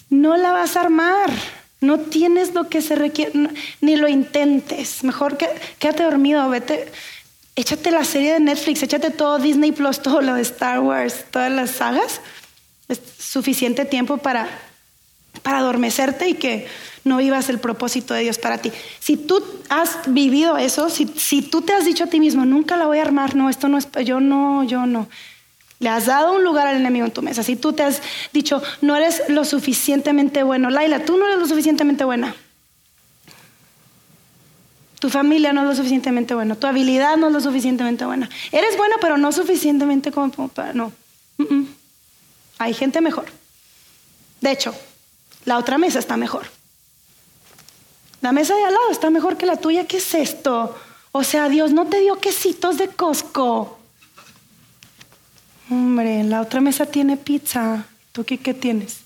[0.10, 1.32] No la vas a armar.
[1.80, 3.34] No tienes lo que se requiere,
[3.82, 5.04] ni lo intentes.
[5.04, 6.92] Mejor que, quédate dormido, vete,
[7.56, 11.52] échate la serie de Netflix, échate todo Disney Plus, todo lo de Star Wars, todas
[11.52, 12.20] las sagas.
[12.88, 14.50] Es suficiente tiempo para,
[15.41, 16.67] para adormecerte y que
[17.04, 18.71] no vivas el propósito de Dios para ti.
[19.00, 22.78] Si tú has vivido eso, si, si tú te has dicho a ti mismo, nunca
[22.78, 25.08] la voy a armar, no, esto no es, yo no, yo no.
[25.80, 27.43] Le has dado un lugar al enemigo en tu mesa.
[27.43, 28.02] Si tú te has
[28.34, 32.36] dicho, no eres lo suficientemente bueno, Laila, tú no eres lo suficientemente buena.
[35.00, 36.56] Tu familia no es lo suficientemente buena.
[36.56, 38.30] Tu habilidad no es lo suficientemente buena.
[38.52, 40.73] Eres buena, pero no suficientemente como para.
[40.73, 40.91] No.
[42.58, 43.26] Hay gente mejor.
[44.41, 44.73] De hecho,
[45.47, 46.45] la otra mesa está mejor.
[48.19, 49.88] La mesa de al lado está mejor que la tuya.
[49.88, 50.77] ¿Qué es esto?
[51.13, 53.79] O sea, Dios no te dio quesitos de Costco.
[55.69, 57.86] Hombre, la otra mesa tiene pizza.
[58.12, 58.97] ¿Tú qué, qué tienes?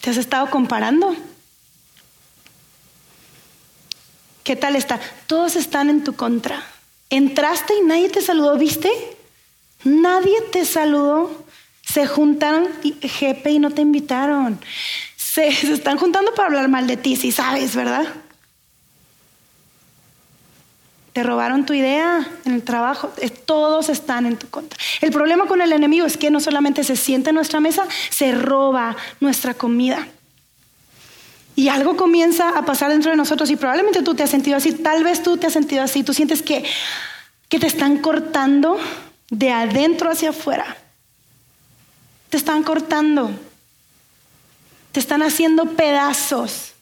[0.00, 1.14] ¿Te has estado comparando?
[4.42, 4.98] ¿Qué tal está?
[5.28, 6.60] Todos están en tu contra.
[7.08, 8.90] Entraste y nadie te saludó, ¿viste?
[9.84, 11.41] Nadie te saludó.
[11.82, 12.68] Se juntaron
[13.02, 14.60] jefe y no te invitaron.
[15.16, 18.06] Se, están juntando para hablar mal de ti, si sabes, ¿verdad?
[21.12, 23.12] Te robaron tu idea en el trabajo.
[23.18, 24.78] Eh, todos están en tu contra.
[25.02, 28.32] El problema con el enemigo es que no solamente se siente en nuestra mesa, se
[28.32, 30.08] roba nuestra comida.
[31.54, 34.72] Y algo comienza a pasar dentro de nosotros y probablemente tú te has sentido así,
[34.72, 36.64] tal vez tú te has sentido así, tú sientes que,
[37.50, 38.78] que te están cortando
[39.28, 40.78] de adentro hacia afuera.
[42.32, 43.30] Te están cortando.
[44.90, 46.72] Te están haciendo pedazos.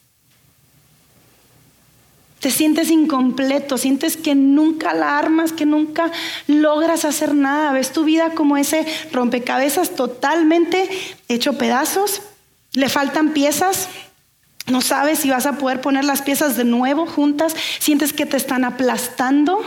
[2.38, 6.12] Te sientes incompleto, sientes que nunca la armas, que nunca
[6.46, 7.72] logras hacer nada.
[7.72, 10.88] Ves tu vida como ese rompecabezas totalmente
[11.26, 12.22] hecho pedazos.
[12.74, 13.88] Le faltan piezas.
[14.68, 17.56] No sabes si vas a poder poner las piezas de nuevo juntas.
[17.80, 19.64] Sientes que te están aplastando.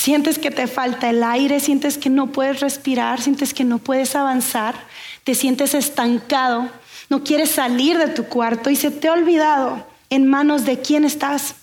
[0.00, 4.16] Sientes que te falta el aire, sientes que no puedes respirar, sientes que no puedes
[4.16, 4.74] avanzar,
[5.24, 6.70] te sientes estancado,
[7.10, 11.04] no quieres salir de tu cuarto y se te ha olvidado en manos de quién
[11.04, 11.54] estás.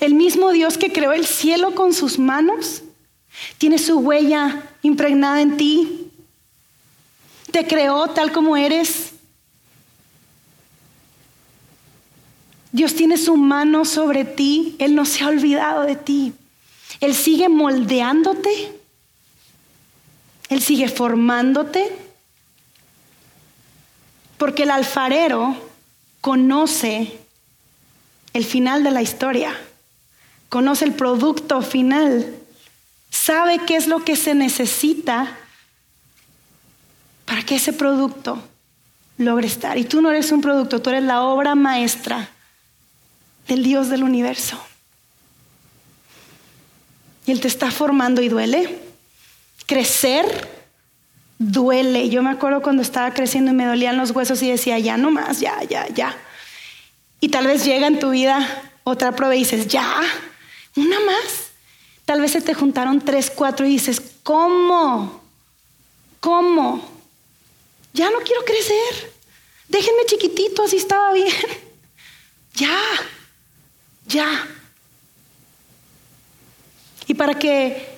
[0.00, 2.82] El mismo Dios que creó el cielo con sus manos
[3.56, 6.10] tiene su huella impregnada en ti.
[7.50, 9.12] Te creó tal como eres.
[12.72, 14.76] Dios tiene su mano sobre ti.
[14.78, 16.34] Él no se ha olvidado de ti.
[17.00, 18.72] Él sigue moldeándote.
[20.48, 21.96] Él sigue formándote.
[24.36, 25.56] Porque el alfarero
[26.20, 27.18] conoce
[28.32, 29.58] el final de la historia,
[30.48, 32.36] conoce el producto final,
[33.10, 35.36] sabe qué es lo que se necesita
[37.24, 38.42] para que ese producto
[39.16, 39.76] logre estar.
[39.76, 42.28] Y tú no eres un producto, tú eres la obra maestra
[43.48, 44.60] del Dios del universo.
[47.28, 48.78] Y Él te está formando y duele.
[49.66, 50.48] Crecer
[51.38, 52.08] duele.
[52.08, 55.10] Yo me acuerdo cuando estaba creciendo y me dolían los huesos y decía, ya no
[55.10, 56.16] más, ya, ya, ya.
[57.20, 60.00] Y tal vez llega en tu vida otra prueba y dices, ya,
[60.74, 61.50] una más.
[62.06, 65.22] Tal vez se te juntaron tres, cuatro y dices, ¿cómo?
[66.20, 66.82] ¿Cómo?
[67.92, 69.12] Ya no quiero crecer.
[69.68, 71.34] Déjenme chiquitito, así estaba bien.
[72.54, 72.80] ya,
[74.06, 74.48] ya.
[77.08, 77.88] Y para que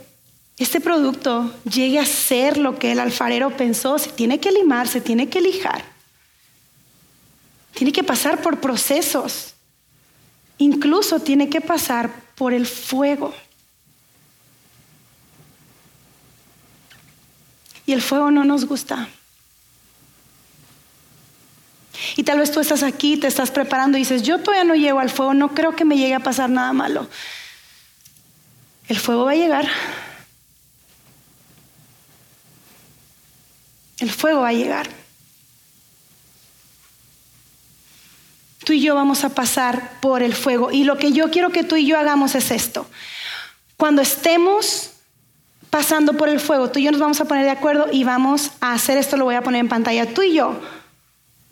[0.57, 5.01] este producto llegue a ser lo que el alfarero pensó, se tiene que limar, se
[5.01, 5.85] tiene que lijar.
[7.75, 9.55] Tiene que pasar por procesos.
[10.59, 13.35] Incluso tiene que pasar por el fuego.
[17.87, 19.09] Y el fuego no nos gusta.
[22.17, 25.01] Y tal vez tú estás aquí, te estás preparando y dices, yo todavía no llego
[25.01, 27.09] al fuego, no creo que me llegue a pasar nada malo.
[28.91, 29.69] El fuego va a llegar,
[34.01, 34.89] El fuego va a llegar.
[38.65, 40.73] Tú y yo vamos a pasar por el fuego.
[40.73, 42.87] Y lo que yo quiero que tú y yo hagamos es esto.
[43.77, 44.91] Cuando estemos
[45.71, 48.51] pasando por el fuego, tú y yo nos vamos a poner de acuerdo y vamos
[48.61, 50.13] a hacer esto, lo voy a poner en pantalla.
[50.13, 50.61] Tú y yo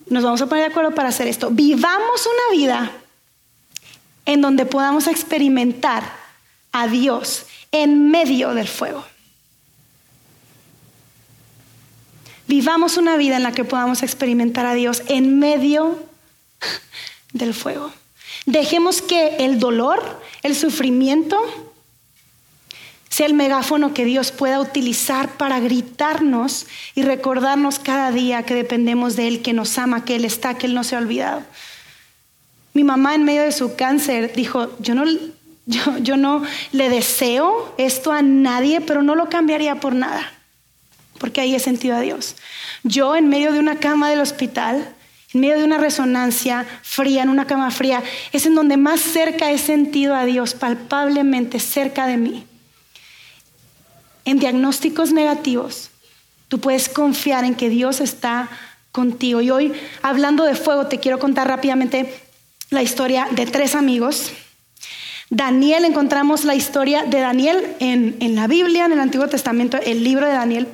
[0.07, 1.51] nos vamos a poner de acuerdo para hacer esto.
[1.51, 2.91] Vivamos una vida
[4.25, 6.28] en donde podamos experimentar
[6.71, 9.05] a Dios en medio del fuego.
[12.47, 16.03] Vivamos una vida en la que podamos experimentar a Dios en medio
[17.33, 17.91] del fuego.
[18.45, 21.37] Dejemos que el dolor, el sufrimiento,
[23.09, 29.15] sea el megáfono que Dios pueda utilizar para gritarnos y recordarnos cada día que dependemos
[29.15, 31.43] de Él, que nos ama, que Él está, que Él no se ha olvidado.
[32.73, 35.03] Mi mamá en medio de su cáncer dijo, yo no,
[36.01, 40.33] yo, no le deseo esto a nadie, pero no lo cambiaría por nada
[41.19, 42.35] porque ahí he sentido a Dios.
[42.83, 44.95] Yo en medio de una cama del hospital,
[45.33, 48.01] en medio de una resonancia fría, en una cama fría,
[48.31, 52.45] es en donde más cerca he sentido a Dios, palpablemente cerca de mí.
[54.25, 55.91] En diagnósticos negativos,
[56.47, 58.49] tú puedes confiar en que Dios está
[58.91, 59.41] contigo.
[59.41, 62.21] Y hoy, hablando de fuego, te quiero contar rápidamente
[62.69, 64.31] la historia de tres amigos.
[65.29, 70.03] Daniel, encontramos la historia de Daniel en, en la Biblia, en el Antiguo Testamento, el
[70.03, 70.67] libro de Daniel.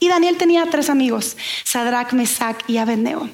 [0.00, 3.28] Y Daniel tenía tres amigos, Sadrach, Mesach y Abednego.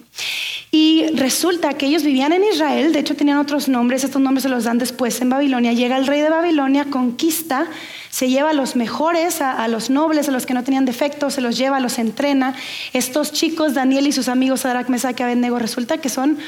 [0.73, 4.49] Y resulta que ellos vivían en Israel, de hecho tenían otros nombres, estos nombres se
[4.49, 5.73] los dan después en Babilonia.
[5.73, 7.67] Llega el rey de Babilonia, conquista,
[8.11, 11.41] se lleva a los mejores, a, los nobles, a los que no tenían defectos, se
[11.41, 12.55] los lleva, los entrena.
[12.93, 16.39] Estos chicos, Daniel y sus amigos Sadrach, Mesach y Abednego, resulta que son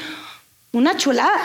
[0.71, 1.41] una chulada.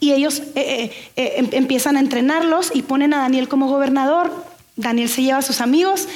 [0.00, 4.32] Y ellos eh, eh, eh, em, empiezan a entrenarlos y ponen a Daniel como gobernador.
[4.76, 6.08] Daniel se lleva a sus amigos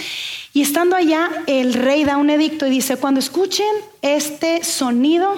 [0.53, 3.66] y estando allá, el rey da un edicto y dice, cuando escuchen
[4.03, 5.35] este sonido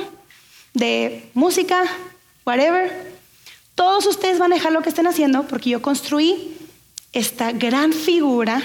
[0.74, 1.84] de música,
[2.44, 3.14] whatever,
[3.74, 6.56] todos ustedes van a dejar lo que estén haciendo porque yo construí
[7.12, 8.60] esta gran figura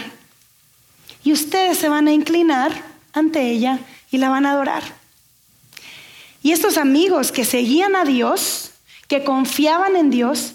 [1.23, 2.71] y ustedes se van a inclinar
[3.13, 3.79] ante ella
[4.11, 4.83] y la van a adorar.
[6.41, 8.68] Y estos amigos que seguían a Dios,
[9.09, 10.53] que confiaban en Dios,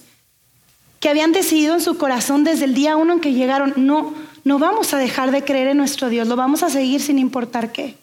[1.00, 4.14] que habían decidido en su corazón desde el día uno en que llegaron, no,
[4.44, 7.72] no vamos a dejar de creer en nuestro Dios, lo vamos a seguir sin importar
[7.72, 7.96] qué.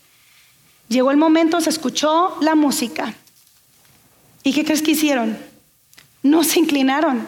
[0.90, 3.16] Llegó el momento, se escuchó la música.
[4.44, 5.38] ¿Y qué crees que hicieron?
[6.22, 7.26] No se inclinaron.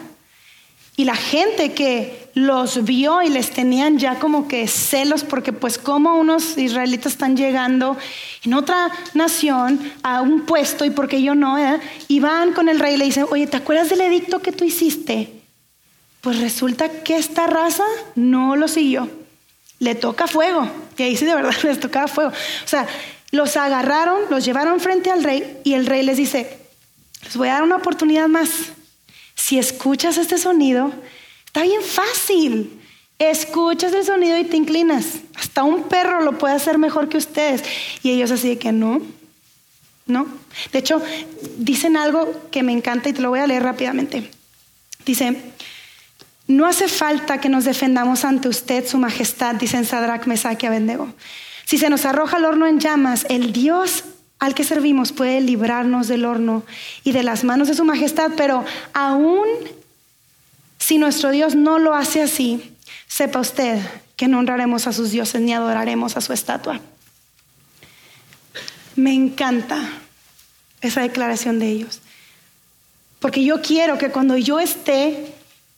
[0.96, 5.78] Y la gente que los vio y les tenían ya como que celos, porque pues
[5.78, 7.96] como unos israelitas están llegando
[8.44, 11.80] en otra nación a un puesto y porque yo no, eh?
[12.08, 14.64] y van con el rey y le dicen, oye, ¿te acuerdas del edicto que tú
[14.64, 15.32] hiciste?
[16.20, 19.08] Pues resulta que esta raza no lo siguió.
[19.78, 20.68] Le toca fuego.
[20.96, 22.30] Y ahí sí de verdad les tocaba fuego.
[22.30, 22.86] O sea,
[23.30, 26.58] los agarraron, los llevaron frente al rey y el rey les dice,
[27.22, 28.50] les voy a dar una oportunidad más.
[29.34, 30.92] Si escuchas este sonido,
[31.54, 32.80] está bien fácil.
[33.16, 35.20] Escuchas el sonido y te inclinas.
[35.36, 37.62] Hasta un perro lo puede hacer mejor que ustedes.
[38.02, 39.00] Y ellos así de que no,
[40.06, 40.26] no.
[40.72, 41.00] De hecho,
[41.56, 44.28] dicen algo que me encanta y te lo voy a leer rápidamente.
[45.06, 45.36] Dice,
[46.48, 51.14] no hace falta que nos defendamos ante usted, su majestad, dicen Sadrach, Mesach y Abednego.
[51.66, 54.02] Si se nos arroja el horno en llamas, el Dios
[54.40, 56.64] al que servimos puede librarnos del horno
[57.04, 59.46] y de las manos de su majestad, pero aún
[60.84, 62.76] si nuestro Dios no lo hace así,
[63.08, 63.80] sepa usted
[64.16, 66.78] que no honraremos a sus dioses ni adoraremos a su estatua.
[68.94, 69.80] Me encanta
[70.82, 72.00] esa declaración de ellos,
[73.18, 75.34] porque yo quiero que cuando yo esté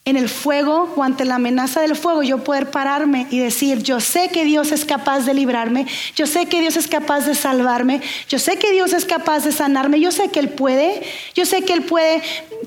[0.06, 3.98] en el fuego o ante la amenaza del fuego, yo poder pararme y decir, yo
[3.98, 8.00] sé que Dios es capaz de librarme, yo sé que Dios es capaz de salvarme,
[8.28, 11.02] yo sé que Dios es capaz de sanarme, yo sé que Él puede,
[11.34, 12.22] yo sé que Él puede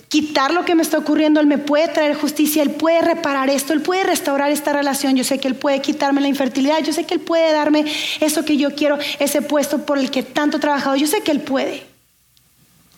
[0.09, 3.71] quitar lo que me está ocurriendo, Él me puede traer justicia, Él puede reparar esto,
[3.71, 7.05] Él puede restaurar esta relación, yo sé que Él puede quitarme la infertilidad, yo sé
[7.05, 7.85] que Él puede darme
[8.19, 11.31] eso que yo quiero, ese puesto por el que tanto he trabajado, yo sé que
[11.31, 11.85] Él puede,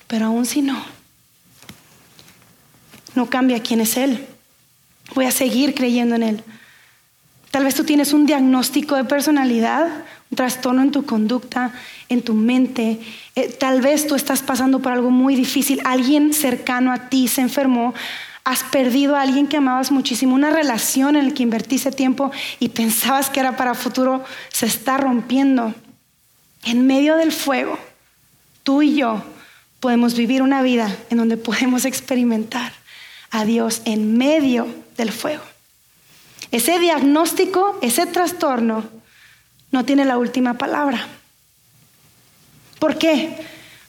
[0.07, 0.83] pero aún si no,
[3.15, 4.25] no cambia quién es Él.
[5.13, 6.43] Voy a seguir creyendo en Él.
[7.51, 9.87] Tal vez tú tienes un diagnóstico de personalidad,
[10.29, 11.73] un trastorno en tu conducta,
[12.07, 12.99] en tu mente.
[13.35, 15.81] Eh, tal vez tú estás pasando por algo muy difícil.
[15.83, 17.93] Alguien cercano a ti se enfermó.
[18.45, 20.33] Has perdido a alguien que amabas muchísimo.
[20.33, 24.95] Una relación en la que invertiste tiempo y pensabas que era para futuro se está
[24.97, 25.75] rompiendo.
[26.63, 27.77] En medio del fuego,
[28.63, 29.21] tú y yo
[29.81, 32.80] podemos vivir una vida en donde podemos experimentar
[33.31, 34.67] a Dios en medio
[34.97, 35.43] del fuego.
[36.51, 38.83] Ese diagnóstico, ese trastorno,
[39.71, 41.07] no tiene la última palabra.
[42.77, 43.37] ¿Por qué?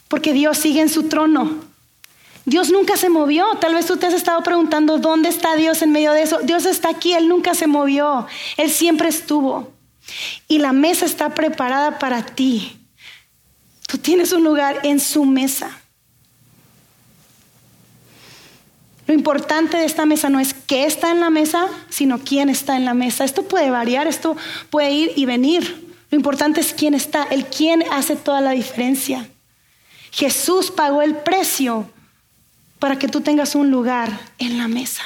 [0.07, 1.61] Porque Dios sigue en su trono.
[2.45, 3.45] Dios nunca se movió.
[3.59, 6.39] Tal vez tú te has estado preguntando, ¿dónde está Dios en medio de eso?
[6.39, 8.27] Dios está aquí, Él nunca se movió.
[8.57, 9.73] Él siempre estuvo.
[10.47, 12.77] Y la mesa está preparada para ti.
[13.87, 15.82] Tú tienes un lugar en su mesa.
[19.13, 22.77] Lo importante de esta mesa no es qué está en la mesa, sino quién está
[22.77, 23.23] en la mesa.
[23.23, 24.35] Esto puede variar, esto
[24.71, 25.93] puede ir y venir.
[26.09, 29.29] Lo importante es quién está, el quién hace toda la diferencia.
[30.09, 31.87] Jesús pagó el precio
[32.79, 35.03] para que tú tengas un lugar en la mesa.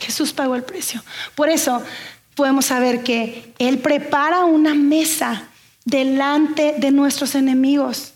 [0.00, 1.04] Jesús pagó el precio.
[1.36, 1.80] Por eso
[2.34, 5.44] podemos saber que Él prepara una mesa
[5.84, 8.14] delante de nuestros enemigos.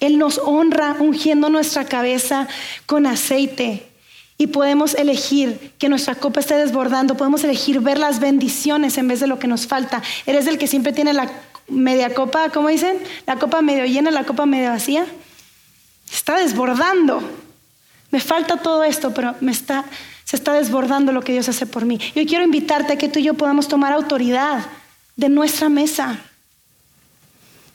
[0.00, 2.48] Él nos honra ungiendo nuestra cabeza
[2.86, 3.86] con aceite.
[4.36, 9.20] Y podemos elegir que nuestra copa esté desbordando, podemos elegir ver las bendiciones en vez
[9.20, 10.02] de lo que nos falta.
[10.26, 11.30] Eres el que siempre tiene la
[11.68, 12.98] media copa, ¿cómo dicen?
[13.26, 15.06] La copa medio llena, la copa medio vacía.
[16.12, 17.22] Está desbordando.
[18.10, 19.84] Me falta todo esto, pero me está,
[20.24, 21.98] se está desbordando lo que Dios hace por mí.
[22.14, 24.64] Yo quiero invitarte a que tú y yo podamos tomar autoridad
[25.16, 26.18] de nuestra mesa,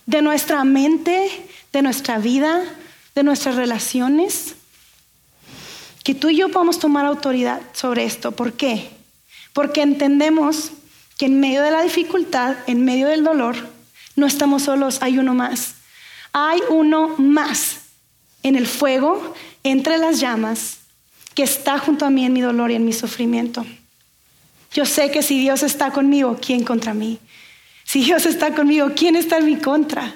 [0.09, 1.29] de nuestra mente,
[1.71, 2.63] de nuestra vida,
[3.13, 4.55] de nuestras relaciones.
[6.03, 8.31] Que tú y yo podamos tomar autoridad sobre esto.
[8.31, 8.89] ¿Por qué?
[9.53, 10.71] Porque entendemos
[11.19, 13.55] que en medio de la dificultad, en medio del dolor,
[14.15, 15.75] no estamos solos, hay uno más.
[16.33, 17.81] Hay uno más
[18.41, 20.79] en el fuego, entre las llamas,
[21.35, 23.63] que está junto a mí en mi dolor y en mi sufrimiento.
[24.73, 27.19] Yo sé que si Dios está conmigo, ¿quién contra mí?
[27.89, 30.13] Si Dios está conmigo, ¿quién está en mi contra?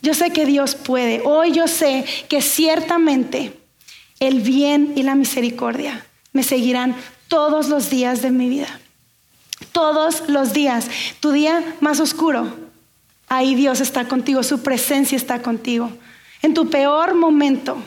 [0.00, 1.22] Yo sé que Dios puede.
[1.24, 3.56] Hoy yo sé que ciertamente
[4.18, 6.96] el bien y la misericordia me seguirán
[7.28, 8.80] todos los días de mi vida.
[9.70, 10.88] Todos los días.
[11.20, 12.52] Tu día más oscuro,
[13.28, 15.88] ahí Dios está contigo, su presencia está contigo.
[16.42, 17.80] En tu peor momento,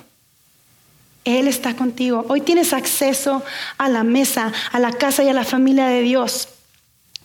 [1.26, 2.26] Él está contigo.
[2.30, 3.44] Hoy tienes acceso
[3.78, 6.48] a la mesa, a la casa y a la familia de Dios.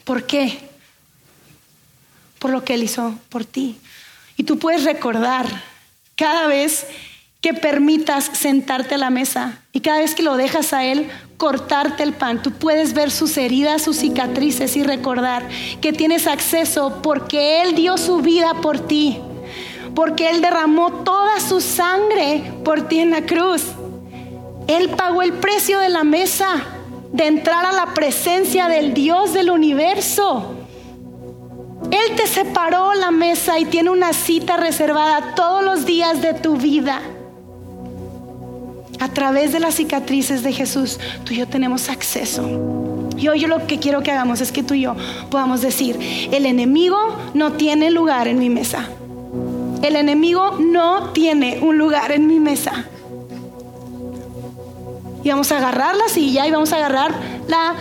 [0.02, 0.68] ¿Por qué?
[2.40, 3.78] Por lo que Él hizo por ti.
[4.36, 5.46] Y tú puedes recordar
[6.16, 6.86] cada vez
[7.40, 12.02] que permitas sentarte a la mesa y cada vez que lo dejas a Él cortarte
[12.02, 15.48] el pan, tú puedes ver sus heridas, sus cicatrices y recordar
[15.80, 19.18] que tienes acceso porque Él dio su vida por ti,
[19.94, 23.62] porque Él derramó toda su sangre por ti en la cruz.
[24.66, 26.66] Él pagó el precio de la mesa,
[27.10, 30.59] de entrar a la presencia del Dios del universo.
[31.84, 36.56] Él te separó la mesa y tiene una cita reservada todos los días de tu
[36.56, 37.00] vida.
[39.00, 43.08] A través de las cicatrices de Jesús, tú y yo tenemos acceso.
[43.16, 44.94] Y hoy yo lo que quiero que hagamos es que tú y yo
[45.30, 45.98] podamos decir,
[46.30, 46.98] el enemigo
[47.32, 48.88] no tiene lugar en mi mesa.
[49.82, 52.84] El enemigo no tiene un lugar en mi mesa.
[55.24, 57.12] Y vamos a agarrar la silla y vamos a agarrar
[57.48, 57.74] la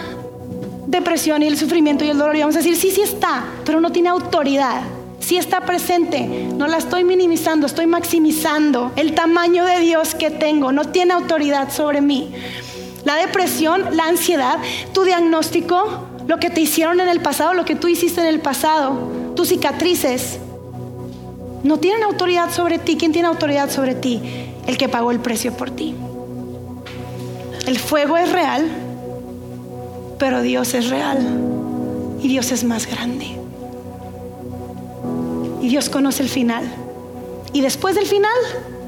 [0.89, 3.79] depresión y el sufrimiento y el dolor y vamos a decir, sí, sí está, pero
[3.79, 4.81] no tiene autoridad.
[5.19, 10.71] Sí está presente, no la estoy minimizando, estoy maximizando el tamaño de Dios que tengo,
[10.71, 12.31] no tiene autoridad sobre mí.
[13.05, 14.57] La depresión, la ansiedad,
[14.93, 18.39] tu diagnóstico, lo que te hicieron en el pasado, lo que tú hiciste en el
[18.39, 20.39] pasado, tus cicatrices,
[21.63, 22.95] no tienen autoridad sobre ti.
[22.97, 24.21] ¿Quién tiene autoridad sobre ti?
[24.65, 25.93] El que pagó el precio por ti.
[27.67, 28.88] El fuego es real,
[30.19, 31.17] pero Dios es real
[32.21, 33.25] y Dios es más grande.
[35.61, 36.63] Y Dios conoce el final.
[37.53, 38.37] Y después del final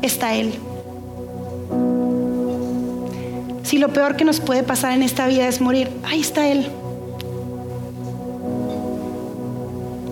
[0.01, 0.53] está Él.
[3.63, 6.67] Si lo peor que nos puede pasar en esta vida es morir, ahí está Él.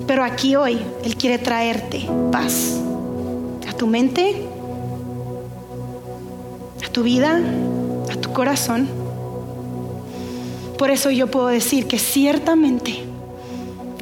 [0.07, 2.79] Pero aquí hoy Él quiere traerte paz
[3.67, 4.45] a tu mente,
[6.85, 7.39] a tu vida,
[8.09, 8.98] a tu corazón
[10.79, 13.03] por eso yo puedo decir que ciertamente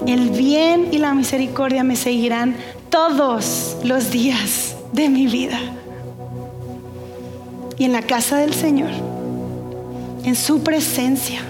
[0.05, 2.55] el bien y la misericordia me seguirán
[2.91, 5.59] todos los días de mi vida.
[7.79, 8.91] Y en la casa del Señor,
[10.23, 11.41] en su presencia,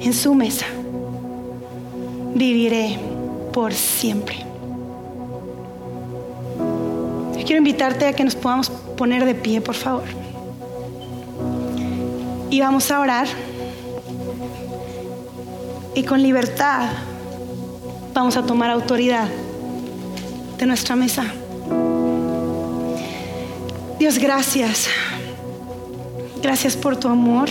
[0.00, 0.66] en su mesa,
[2.34, 2.98] viviré
[3.52, 4.38] por siempre.
[7.38, 10.02] Yo quiero invitarte a que nos podamos poner de pie, por favor.
[12.50, 13.28] Y vamos a orar
[15.94, 16.88] y con libertad
[18.14, 19.28] vamos a tomar autoridad
[20.58, 21.24] de nuestra mesa.
[23.98, 24.88] Dios, gracias.
[26.42, 27.48] Gracias por tu amor.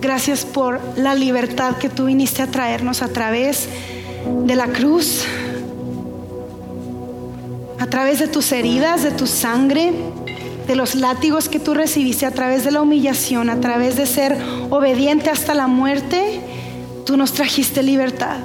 [0.00, 3.68] Gracias por la libertad que tú viniste a traernos a través
[4.44, 5.24] de la cruz,
[7.78, 9.92] a través de tus heridas, de tu sangre
[10.66, 14.36] de los látigos que tú recibiste a través de la humillación, a través de ser
[14.70, 16.40] obediente hasta la muerte,
[17.04, 18.38] tú nos trajiste libertad.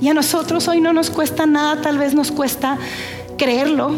[0.00, 2.78] Y a nosotros hoy no nos cuesta nada, tal vez nos cuesta
[3.38, 3.90] creerlo,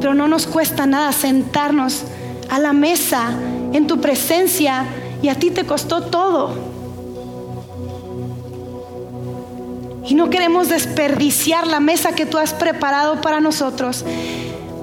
[0.00, 2.04] pero no nos cuesta nada sentarnos
[2.48, 3.30] a la mesa
[3.72, 4.84] en tu presencia
[5.22, 6.54] y a ti te costó todo.
[10.06, 14.04] Y no queremos desperdiciar la mesa que tú has preparado para nosotros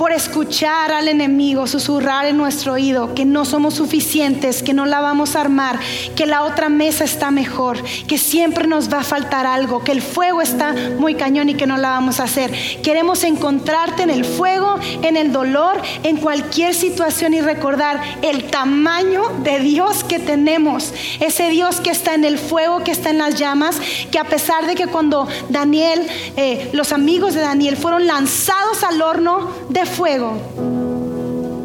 [0.03, 4.99] por escuchar al enemigo susurrar en nuestro oído que no somos suficientes, que no la
[4.99, 5.79] vamos a armar,
[6.17, 10.01] que la otra mesa está mejor, que siempre nos va a faltar algo, que el
[10.01, 12.51] fuego está muy cañón y que no la vamos a hacer.
[12.81, 19.23] Queremos encontrarte en el fuego, en el dolor, en cualquier situación y recordar el tamaño
[19.45, 23.35] de Dios que tenemos, ese Dios que está en el fuego, que está en las
[23.35, 23.79] llamas,
[24.11, 29.01] que a pesar de que cuando Daniel, eh, los amigos de Daniel fueron lanzados al
[29.01, 30.33] horno de fuego,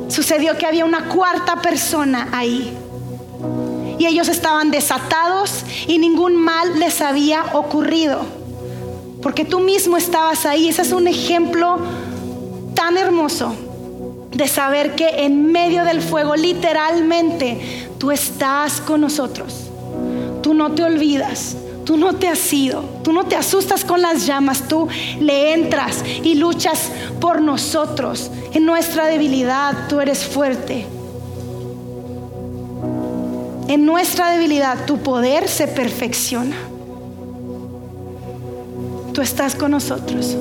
[0.09, 2.73] sucedió que había una cuarta persona ahí.
[3.99, 8.21] Y ellos estaban desatados y ningún mal les había ocurrido.
[9.23, 10.69] Porque tú mismo estabas ahí.
[10.69, 11.79] Ese es un ejemplo
[12.75, 13.55] tan hermoso
[14.33, 19.53] de saber que en medio del fuego, literalmente, tú estás con nosotros.
[20.43, 21.57] Tú no te olvidas.
[21.89, 24.89] Tú no te has ido, tú no te asustas con las llamas, tú
[25.21, 28.31] le entras y luchas por nosotros.
[28.53, 30.85] En nuestra debilidad tú eres fuerte.
[33.69, 36.59] En nuestra debilidad tu poder se perfecciona.
[39.15, 40.37] Tú estás con nosotros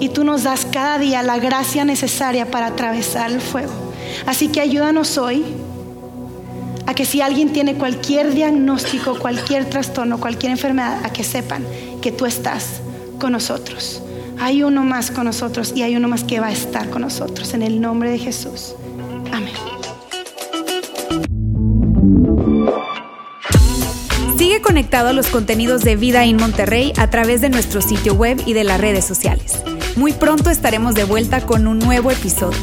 [0.00, 3.74] y tú nos das cada día la gracia necesaria para atravesar el fuego.
[4.24, 5.44] Así que ayúdanos hoy
[6.94, 11.64] que si alguien tiene cualquier diagnóstico, cualquier trastorno, cualquier enfermedad, a que sepan
[12.00, 12.80] que tú estás
[13.18, 14.02] con nosotros.
[14.40, 17.54] Hay uno más con nosotros y hay uno más que va a estar con nosotros.
[17.54, 18.74] En el nombre de Jesús.
[19.30, 19.54] Amén.
[24.36, 28.42] Sigue conectado a los contenidos de Vida en Monterrey a través de nuestro sitio web
[28.44, 29.62] y de las redes sociales.
[29.94, 32.58] Muy pronto estaremos de vuelta con un nuevo episodio.